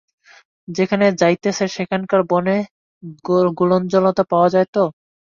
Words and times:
যেখানে 0.67 1.05
যাইতেছে, 1.21 1.65
সেখানকার 1.75 2.21
বনে 2.29 2.57
গুলঞ্চলতা 3.59 4.23
পাওয়া 4.31 4.47
যায় 4.49 4.67
তো? 4.75 4.83